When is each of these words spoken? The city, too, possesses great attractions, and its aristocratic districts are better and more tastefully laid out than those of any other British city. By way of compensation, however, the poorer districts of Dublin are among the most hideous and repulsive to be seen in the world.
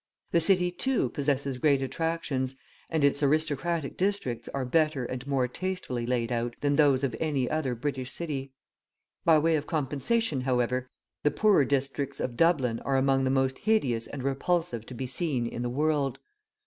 The 0.31 0.39
city, 0.41 0.71
too, 0.71 1.09
possesses 1.09 1.59
great 1.59 1.83
attractions, 1.83 2.55
and 2.89 3.03
its 3.03 3.21
aristocratic 3.21 3.97
districts 3.97 4.49
are 4.51 4.65
better 4.65 5.05
and 5.05 5.27
more 5.27 5.47
tastefully 5.47 6.07
laid 6.07 6.31
out 6.31 6.55
than 6.61 6.75
those 6.75 7.03
of 7.03 7.15
any 7.19 7.47
other 7.47 7.75
British 7.75 8.09
city. 8.11 8.51
By 9.25 9.37
way 9.37 9.55
of 9.57 9.67
compensation, 9.67 10.41
however, 10.41 10.89
the 11.21 11.29
poorer 11.29 11.65
districts 11.65 12.19
of 12.19 12.35
Dublin 12.35 12.79
are 12.79 12.97
among 12.97 13.25
the 13.25 13.29
most 13.29 13.59
hideous 13.59 14.07
and 14.07 14.23
repulsive 14.23 14.87
to 14.87 14.95
be 14.95 15.05
seen 15.05 15.45
in 15.45 15.61
the 15.61 15.69
world. 15.69 16.17